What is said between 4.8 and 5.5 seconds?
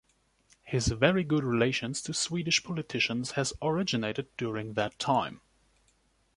time.